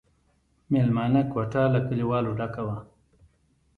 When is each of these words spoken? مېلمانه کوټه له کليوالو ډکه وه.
مېلمانه 0.71 1.21
کوټه 1.31 1.63
له 1.73 1.79
کليوالو 1.87 2.31
ډکه 2.39 2.61
وه. 2.67 2.77